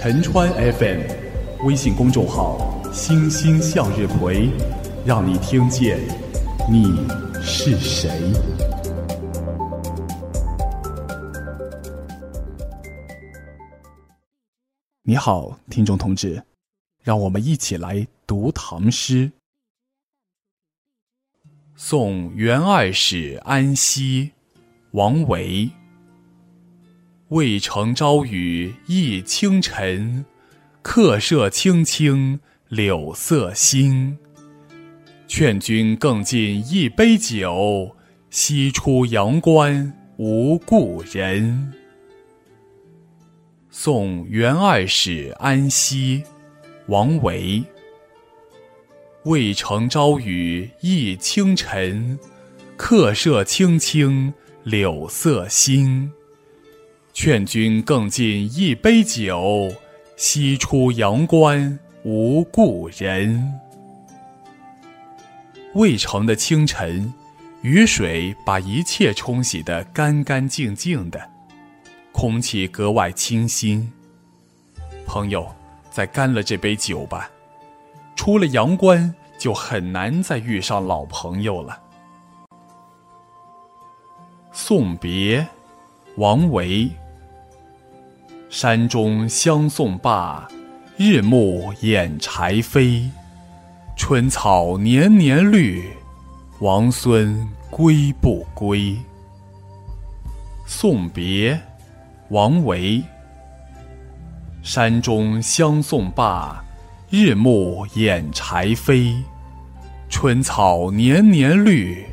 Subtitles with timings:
[0.00, 1.00] 陈川 FM，
[1.66, 4.48] 微信公众号“星星向日葵”，
[5.04, 5.98] 让你听见
[6.70, 7.04] 你
[7.42, 8.08] 是谁。
[15.02, 16.40] 你好，听众同志，
[17.02, 19.32] 让我们一起来读唐诗。
[21.74, 24.30] 送元二使安西，
[24.92, 25.68] 王维。
[27.30, 30.24] 渭城朝雨浥轻尘，
[30.80, 34.16] 客舍青青柳色新。
[35.26, 37.94] 劝君更尽一杯酒，
[38.30, 41.74] 西出阳关无故人。
[43.68, 46.22] 送元二使安西，
[46.86, 47.62] 王维。
[49.24, 52.18] 渭城朝雨浥轻尘，
[52.78, 54.32] 客舍青青
[54.64, 56.10] 柳色新。
[57.20, 59.68] 劝君更尽一杯酒，
[60.16, 63.58] 西出阳关无故人。
[65.74, 67.12] 渭城的清晨，
[67.62, 71.20] 雨水把一切冲洗得干干净净的。
[72.12, 73.92] 空气格外清新。
[75.04, 75.44] 朋友，
[75.90, 77.28] 再干了这杯酒吧。
[78.14, 81.82] 出了阳关，就很难再遇上老朋友了。
[84.52, 85.44] 送别，
[86.14, 86.88] 王维。
[88.50, 90.48] 山中相送罢，
[90.96, 93.06] 日暮掩柴扉。
[93.94, 95.84] 春草年年绿，
[96.60, 98.96] 王孙归不归？
[100.66, 101.60] 送别。
[102.30, 103.02] 王维。
[104.62, 106.64] 山中相送罢，
[107.10, 109.14] 日暮掩柴扉。
[110.08, 112.06] 春草年年绿，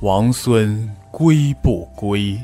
[0.00, 2.40] 王孙归不归？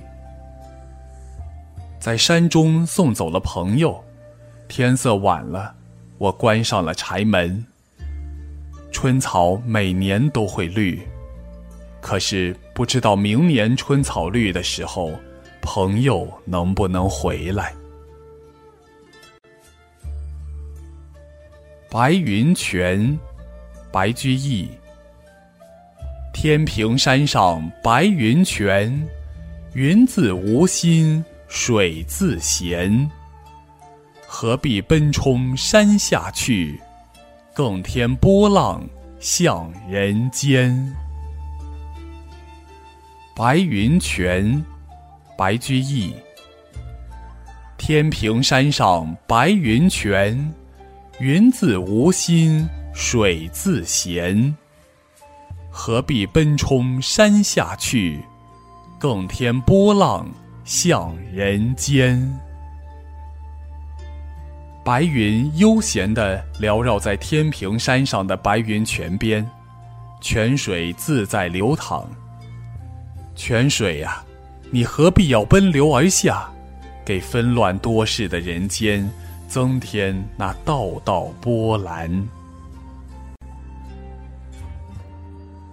[2.03, 4.03] 在山中送走了朋友，
[4.67, 5.73] 天色晚了，
[6.19, 7.65] 我关上了柴门。
[8.91, 11.01] 春草每年都会绿，
[12.01, 15.13] 可是不知道明年春草绿的时候。
[15.61, 17.73] 朋友能不能回来？
[21.89, 23.17] 白云泉，
[23.93, 24.69] 白居易。
[26.35, 29.09] 天平山上白云泉，
[29.75, 31.25] 云自无心
[31.55, 33.11] 水自闲。
[34.27, 36.81] 何必奔冲山下去，
[37.53, 38.83] 更添波浪
[39.21, 40.97] 向人间。
[43.37, 44.65] 白云泉。
[45.37, 46.15] 白居易。
[47.77, 50.55] 天平山上白云泉，
[51.21, 54.57] 云自无心水自闲。
[55.71, 58.21] 何必奔冲山下去，
[58.99, 60.27] 更添波浪
[60.65, 62.21] 向人间。
[64.85, 69.49] 白云悠闲地缭绕在天平山上的白云泉边，
[70.21, 72.09] 泉水自在流淌。
[73.35, 74.23] 泉水呀！
[74.71, 76.51] 你何必要奔流而下，
[77.05, 79.09] 给纷乱多事的人间
[79.47, 82.27] 增添那道道波澜？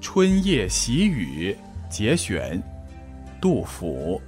[0.01, 1.55] 春夜喜雨
[1.89, 2.61] 节选，
[3.39, 4.21] 杜甫。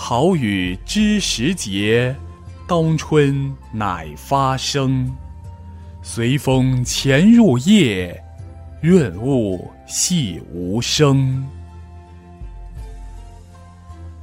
[0.00, 2.14] 好雨知时节，
[2.68, 5.12] 当春乃发生。
[6.02, 8.22] 随风潜入夜，
[8.80, 11.44] 润物细无声。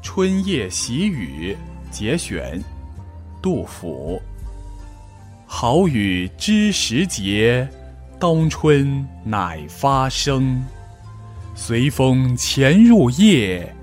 [0.01, 1.57] 春夜喜雨
[1.91, 2.57] 节选，
[3.41, 4.19] 杜甫。
[5.45, 7.67] 好雨知时节，
[8.17, 10.63] 当春乃发生。
[11.53, 13.74] 随风潜入夜，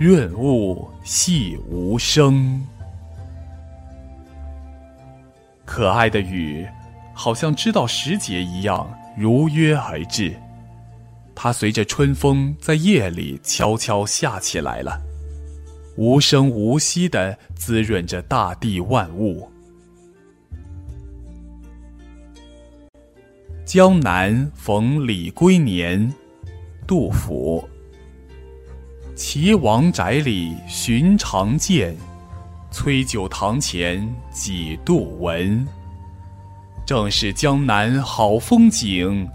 [0.00, 2.66] 润物细无声。
[5.66, 6.66] 可爱的雨，
[7.12, 10.34] 好像知道时节一样，如约而至。
[11.34, 14.98] 它随着春风，在夜里悄悄下起来了。
[15.98, 19.50] 无声无息地滋润着大地万物。
[23.66, 26.10] 江南逢李龟年，
[26.86, 27.68] 杜甫。
[29.22, 31.94] 岐王宅里寻常见，
[32.70, 35.68] 崔九堂前几度闻。
[36.86, 39.28] 正是江南好风景，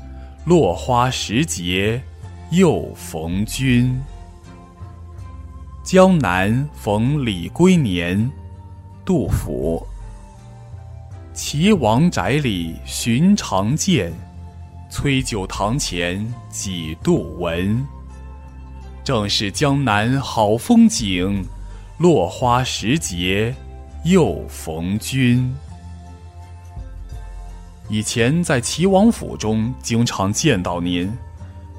[0.45, 2.01] 落花时节
[2.49, 3.95] 又逢君。
[5.83, 8.27] 江南逢李龟年，
[9.05, 9.85] 杜甫。
[11.31, 14.11] 岐王宅里寻常见，
[14.89, 17.85] 崔九堂前几度闻。
[19.05, 21.45] 正是江南好风景，
[21.99, 23.53] 落花时节
[24.03, 25.53] 又逢君。
[27.87, 31.15] 以前在齐王府中经常见到您，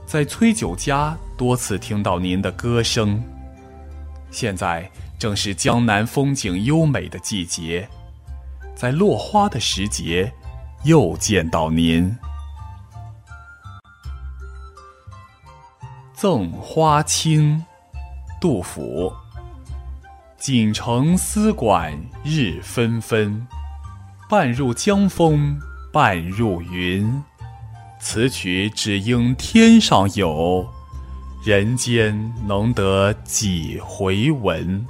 [0.07, 3.21] 在崔九家多次听到您的歌声。
[4.31, 4.89] 现在
[5.19, 7.89] 正是江南风景优美的季节，
[8.77, 10.33] 在落花的时节，
[10.85, 12.09] 又见到您。
[16.19, 17.63] 《赠花卿》
[18.41, 19.13] 杜甫。
[20.39, 23.47] 锦城丝管日纷纷，
[24.27, 25.61] 半入江风
[25.93, 27.23] 半入云。
[28.01, 30.67] 此曲只应天上有，
[31.45, 34.87] 人间能得几回闻？《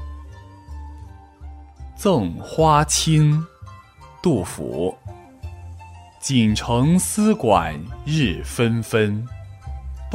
[1.97, 3.35] 赠花卿》
[4.23, 4.97] 杜甫。
[6.21, 9.27] 锦城丝管日纷纷。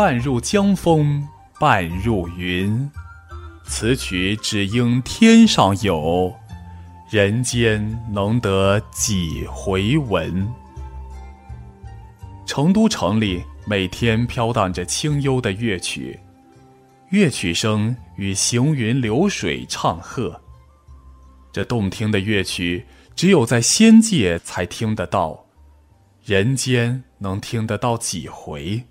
[0.02, 1.24] 半入江风，
[1.60, 2.90] 半入云。
[3.66, 6.34] 此曲只应天上有，
[7.12, 7.80] 人间
[8.12, 10.52] 能得几回闻？
[12.48, 16.20] 成都城里每天飘荡着清幽的乐曲，
[17.12, 20.42] 乐曲声与行云流水唱和。
[21.54, 22.84] 这动听的乐曲，
[23.16, 25.46] 只有在仙界才听得到，
[26.26, 28.84] 人间能听得到几回？